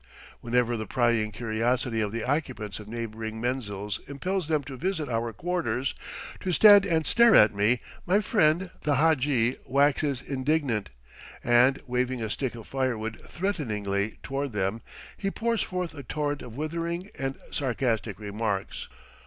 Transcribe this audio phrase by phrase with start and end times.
[0.39, 5.31] Whenever the prying curiosity of the occupants of neighboring menzils impels them to visit our
[5.31, 5.93] quarters,
[6.39, 10.89] to stand and stare at me, my friend the hadji waxes indignant,
[11.43, 14.81] and, waving a stick of firewood threateningly toward them,
[15.17, 18.87] he pours forth a torrent of withering and sarcastic remarks.